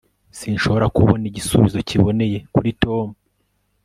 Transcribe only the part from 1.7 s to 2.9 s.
kiboneye kuri